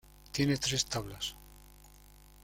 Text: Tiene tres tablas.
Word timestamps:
Tiene 0.31 0.57
tres 0.57 0.83
tablas. 0.85 1.35